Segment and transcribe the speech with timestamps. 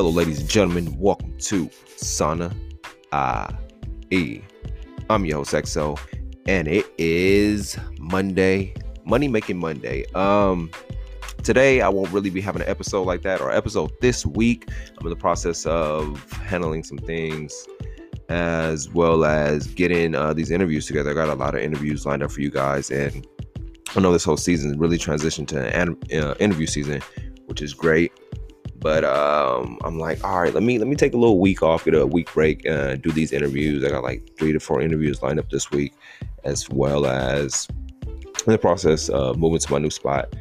[0.00, 0.98] Hello, ladies and gentlemen.
[0.98, 2.56] Welcome to Sana
[4.10, 4.42] IE.
[5.10, 6.00] I'm your host XO,
[6.46, 8.72] and it is Monday,
[9.04, 10.06] Money Making Monday.
[10.14, 10.70] Um,
[11.42, 14.70] today I won't really be having an episode like that or episode this week.
[14.98, 17.66] I'm in the process of handling some things
[18.30, 21.10] as well as getting uh, these interviews together.
[21.10, 23.26] I got a lot of interviews lined up for you guys, and
[23.94, 27.02] I know this whole season really transitioned to an uh, interview season,
[27.48, 28.12] which is great.
[28.80, 31.84] But um, I'm like, all right, let me let me take a little week off,
[31.84, 33.84] get a week break, uh, do these interviews.
[33.84, 35.92] I got like three to four interviews lined up this week,
[36.44, 37.68] as well as
[38.46, 40.34] in the process of moving to my new spot,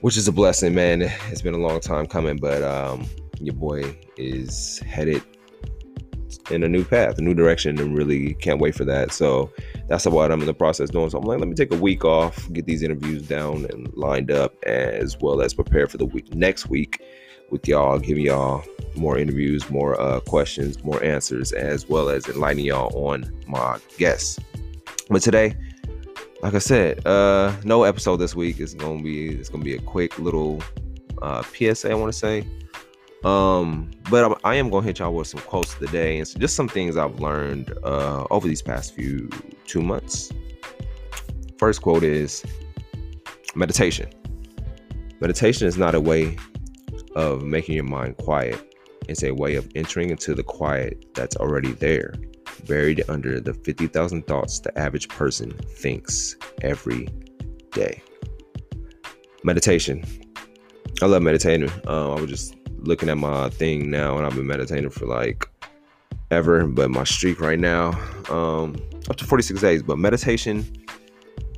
[0.00, 1.02] which is a blessing, man.
[1.30, 3.06] It's been a long time coming, but um,
[3.38, 5.22] your boy is headed
[6.50, 9.12] in a new path, a new direction, and really can't wait for that.
[9.12, 9.52] So
[9.88, 11.08] that's what I'm in the process doing.
[11.10, 14.32] So I'm like, let me take a week off, get these interviews down and lined
[14.32, 17.00] up, as well as prepare for the week next week
[17.50, 18.64] with y'all, giving y'all
[18.96, 24.38] more interviews, more uh, questions, more answers, as well as enlightening y'all on my guests.
[25.08, 25.56] But today,
[26.42, 28.60] like I said, uh, no episode this week.
[28.60, 30.62] It's gonna be it's gonna be a quick little
[31.20, 31.90] uh, PSA.
[31.90, 32.46] I want to say,
[33.24, 36.26] um, but I'm, I am gonna hit y'all with some quotes of the day and
[36.26, 39.28] so just some things I've learned uh, over these past few
[39.66, 40.32] two months.
[41.58, 42.44] First quote is
[43.54, 44.08] meditation.
[45.20, 46.38] Meditation is not a way
[47.14, 48.74] of making your mind quiet.
[49.08, 52.14] It's a way of entering into the quiet that's already there,
[52.66, 57.08] buried under the 50,000 thoughts the average person thinks every
[57.72, 58.02] day.
[59.42, 60.04] Meditation.
[61.02, 61.70] I love meditating.
[61.86, 65.48] Um, I was just looking at my thing now, and I've been meditating for like
[66.30, 67.90] ever, but my streak right now,
[68.28, 68.76] um,
[69.08, 69.82] up to 46 days.
[69.82, 70.64] But meditation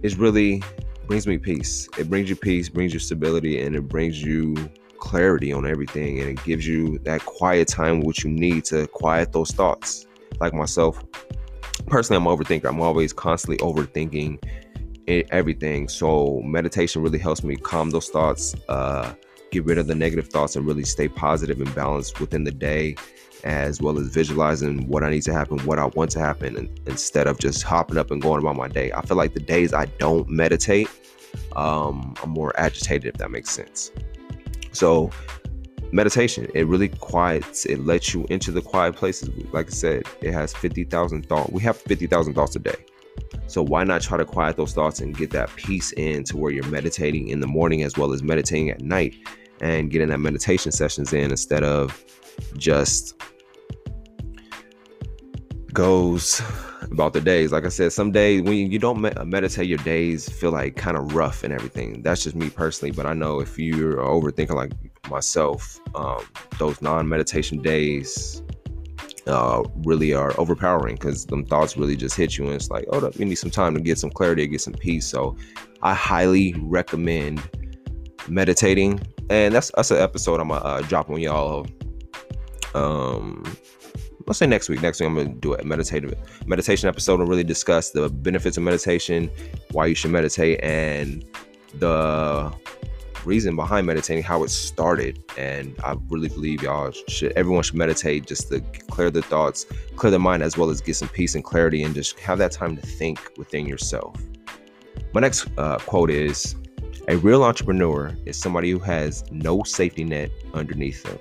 [0.02, 0.62] is really
[1.06, 1.88] brings me peace.
[1.98, 4.54] It brings you peace, brings you stability, and it brings you
[5.02, 9.32] clarity on everything and it gives you that quiet time which you need to quiet
[9.32, 10.06] those thoughts.
[10.40, 11.02] Like myself
[11.86, 12.66] personally i'm overthinker.
[12.66, 14.38] I'm always constantly overthinking
[15.08, 15.88] everything.
[15.88, 19.12] So meditation really helps me calm those thoughts uh,
[19.50, 22.94] get rid of the negative thoughts and really stay positive and balanced within the day
[23.42, 26.80] as well as visualizing what i need to happen what i want to happen and,
[26.86, 28.92] instead of just hopping up and going about my day.
[28.92, 30.88] I feel like the days i don't meditate
[31.56, 33.90] um, i'm more agitated if that makes sense
[34.72, 35.10] so
[35.92, 39.28] meditation, it really quiets, it lets you into the quiet places.
[39.52, 41.52] Like I said, it has 50,000 thoughts.
[41.52, 42.84] We have 50,000 thoughts a day.
[43.46, 46.50] So why not try to quiet those thoughts and get that peace in to where
[46.50, 49.14] you're meditating in the morning as well as meditating at night
[49.60, 52.04] and getting that meditation sessions in instead of
[52.56, 53.20] just
[55.72, 56.40] goes
[56.92, 57.52] about the days.
[57.52, 61.14] Like I said, some days when you don't meditate, your days feel like kind of
[61.14, 62.02] rough and everything.
[62.02, 64.72] That's just me personally, but I know if you're overthinking like
[65.10, 66.24] myself, um,
[66.58, 68.42] those non-meditation days
[69.26, 73.10] uh, really are overpowering because them thoughts really just hit you, and it's like, oh,
[73.16, 75.06] you need some time to get some clarity, get some peace.
[75.06, 75.36] So,
[75.82, 77.42] I highly recommend
[78.28, 81.66] meditating, and that's that's an episode I'm gonna uh, drop on y'all.
[82.74, 83.44] Um,
[84.26, 84.82] let's say next week.
[84.82, 86.14] Next week I'm gonna do a meditative
[86.46, 89.30] meditation episode and really discuss the benefits of meditation,
[89.70, 91.24] why you should meditate, and
[91.74, 92.52] the
[93.24, 95.22] reason behind meditating, how it started.
[95.38, 98.60] And I really believe y'all should everyone should meditate just to
[98.90, 99.66] clear their thoughts,
[99.96, 102.52] clear their mind, as well as get some peace and clarity and just have that
[102.52, 104.16] time to think within yourself.
[105.14, 106.56] My next uh, quote is
[107.08, 111.18] a real entrepreneur is somebody who has no safety net underneath them.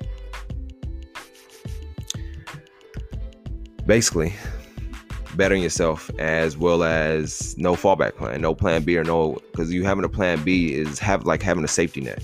[3.91, 4.31] Basically
[5.35, 9.83] bettering yourself as well as no fallback plan, no plan B or no because you
[9.83, 12.23] having a plan B is have like having a safety net.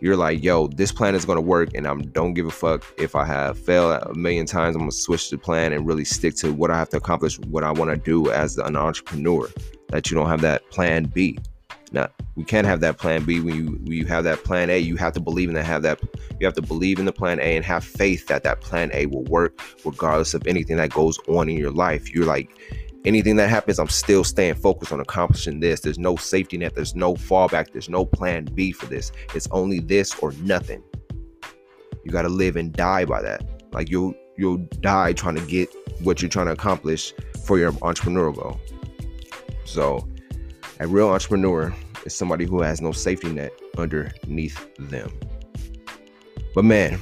[0.00, 3.16] You're like, yo, this plan is gonna work, and I'm don't give a fuck if
[3.16, 4.76] I have failed a million times.
[4.76, 7.64] I'm gonna switch the plan and really stick to what I have to accomplish, what
[7.64, 9.48] I want to do as an entrepreneur.
[9.88, 11.38] That you don't have that plan B.
[11.92, 14.78] Now we can't have that plan B when you when you have that plan A.
[14.78, 15.64] You have to believe in that.
[15.64, 16.00] Have that.
[16.38, 19.06] You have to believe in the plan A and have faith that that plan A
[19.06, 22.12] will work regardless of anything that goes on in your life.
[22.14, 22.56] You're like
[23.04, 25.80] anything that happens, I'm still staying focused on accomplishing this.
[25.80, 26.74] There's no safety net.
[26.74, 27.72] There's no fallback.
[27.72, 29.12] There's no plan B for this.
[29.34, 30.82] It's only this or nothing.
[32.04, 33.44] You got to live and die by that.
[33.72, 35.68] Like you'll you'll die trying to get
[36.02, 37.12] what you're trying to accomplish
[37.44, 38.60] for your entrepreneurial goal.
[39.64, 40.08] So
[40.80, 45.12] a real entrepreneur is somebody who has no safety net underneath them.
[46.54, 47.00] But man,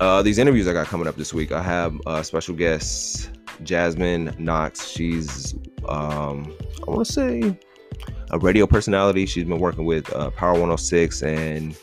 [0.00, 3.30] uh, these interviews I got coming up this week, I have a special guest,
[3.62, 4.88] Jasmine Knox.
[4.88, 5.54] She's,
[5.88, 6.56] um,
[6.86, 7.58] I want to say,
[8.30, 9.26] a radio personality.
[9.26, 11.76] She's been working with uh, Power 106 and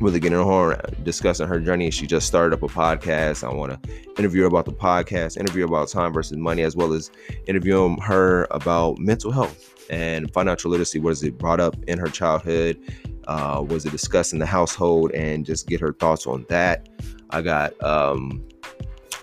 [0.00, 1.90] really getting her discussing her journey.
[1.90, 3.44] She just started up a podcast.
[3.44, 6.76] I want to interview her about the podcast, interview her about time versus money, as
[6.76, 7.10] well as
[7.46, 10.98] interviewing her about mental health and financial literacy.
[10.98, 12.78] Was it brought up in her childhood?
[13.26, 15.12] Uh, was it discussed in the household?
[15.12, 16.88] And just get her thoughts on that.
[17.30, 18.46] I got um,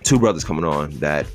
[0.03, 1.27] two brothers coming on that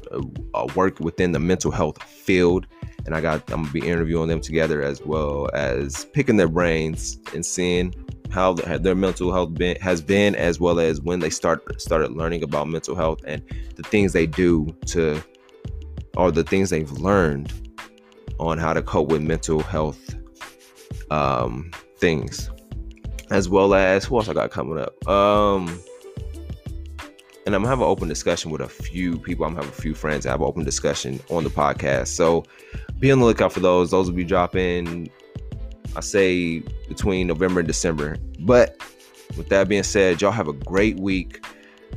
[0.55, 2.67] uh, work within the mental health field
[3.09, 7.19] and I got I'm gonna be interviewing them together as well as picking their brains
[7.33, 7.95] and seeing
[8.31, 12.43] how their mental health been, has been, as well as when they start started learning
[12.43, 13.43] about mental health and
[13.77, 15.23] the things they do to,
[16.17, 17.53] or the things they've learned
[18.39, 20.15] on how to cope with mental health
[21.11, 22.51] um, things,
[23.31, 25.09] as well as who else I got coming up.
[25.09, 25.81] Um,
[27.47, 29.47] and I'm gonna have an open discussion with a few people.
[29.47, 30.27] I'm gonna have a few friends.
[30.27, 32.09] I have an open discussion on the podcast.
[32.09, 32.45] So
[32.99, 33.91] be on the lookout for those.
[33.91, 35.11] Those will be dropping
[35.99, 38.17] I say between November and December.
[38.39, 38.81] But
[39.37, 41.45] with that being said, y'all have a great week.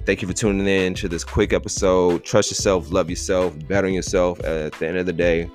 [0.08, 2.24] Thank you for tuning in to this quick episode.
[2.24, 4.40] Trust yourself, love yourself, bet on yourself.
[4.44, 5.52] At the end of the day,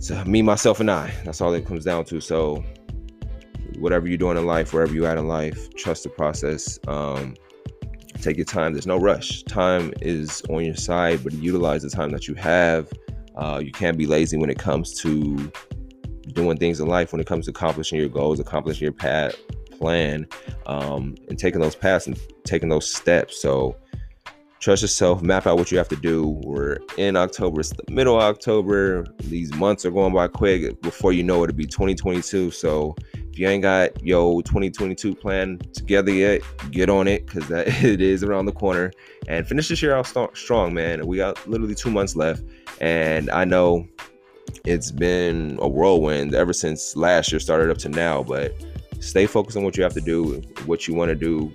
[0.00, 1.14] so me, myself, and I.
[1.24, 2.20] That's all it comes down to.
[2.20, 2.62] So,
[3.78, 6.78] whatever you're doing in life, wherever you're at in life, trust the process.
[6.88, 7.36] Um,
[8.20, 8.74] take your time.
[8.74, 9.44] There's no rush.
[9.44, 12.92] Time is on your side, but utilize the time that you have.
[13.34, 15.50] Uh, you can't be lazy when it comes to
[16.34, 19.34] doing things in life when it comes to accomplishing your goals, accomplishing your path
[19.78, 20.26] plan,
[20.66, 23.40] um, and taking those paths and taking those steps.
[23.40, 23.76] So
[24.64, 26.40] trust yourself, map out what you have to do.
[26.42, 29.04] We're in October, it's the middle of October.
[29.24, 30.80] These months are going by quick.
[30.80, 32.50] Before you know it, it'll be 2022.
[32.50, 36.40] So if you ain't got your 2022 plan together yet,
[36.70, 38.90] get on it because that it is around the corner.
[39.28, 40.06] And finish this year out
[40.36, 41.06] strong, man.
[41.06, 42.42] We got literally two months left,
[42.80, 43.86] and I know
[44.64, 48.22] it's been a whirlwind ever since last year started up to now.
[48.22, 48.54] But
[49.00, 51.52] stay focused on what you have to do, what you want to do.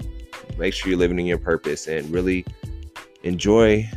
[0.58, 2.46] Make sure you're living in your purpose and really
[3.24, 3.90] enjoy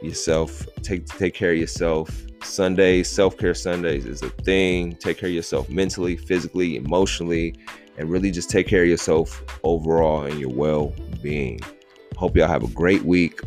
[0.00, 0.66] yourself.
[0.82, 2.22] Take take care of yourself.
[2.42, 4.96] Sundays, self care Sundays is a thing.
[4.96, 7.54] Take care of yourself mentally, physically, emotionally,
[7.98, 10.92] and really just take care of yourself overall and your well
[11.22, 11.60] being.
[12.16, 13.40] Hope y'all have a great week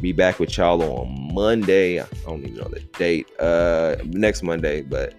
[0.00, 2.00] be back with y'all on Monday.
[2.00, 3.28] I don't even know the date.
[3.40, 5.14] Uh, next Monday, but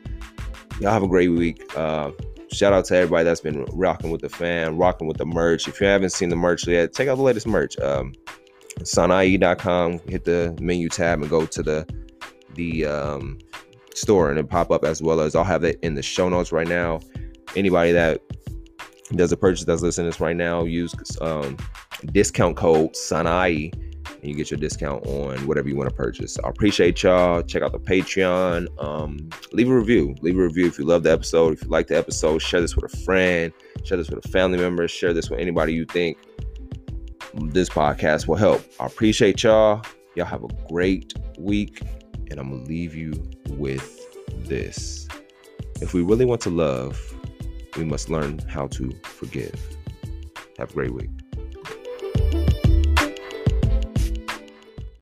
[0.80, 1.64] y'all have a great week.
[1.76, 2.12] Uh,
[2.52, 5.68] shout out to everybody that's been rocking with the fan, rocking with the merch.
[5.68, 7.78] If you haven't seen the merch yet, check out the latest merch.
[7.80, 8.14] Um,
[8.80, 10.00] Sanae.com.
[10.08, 11.88] Hit the menu tab and go to the
[12.56, 13.38] the um,
[13.94, 16.52] store, and it pop up as well as I'll have it in the show notes
[16.52, 17.00] right now.
[17.56, 18.22] Anybody that
[19.16, 21.58] does a purchase that's listening to this right now, use um,
[22.12, 23.74] discount code Sanae
[24.22, 26.38] and you get your discount on whatever you want to purchase.
[26.44, 27.42] I appreciate y'all.
[27.42, 28.68] Check out the Patreon.
[28.84, 30.16] Um, leave a review.
[30.22, 31.54] Leave a review if you love the episode.
[31.54, 33.52] If you like the episode, share this with a friend.
[33.84, 34.88] Share this with a family member.
[34.88, 36.18] Share this with anybody you think
[37.34, 38.62] this podcast will help.
[38.80, 39.84] I appreciate y'all.
[40.16, 41.82] Y'all have a great week,
[42.30, 43.14] and I'm gonna leave you
[43.52, 43.96] with
[44.48, 45.08] this.
[45.82, 47.00] If we really want to love,
[47.78, 49.56] we must learn how to forgive.
[50.58, 51.10] Have a great week.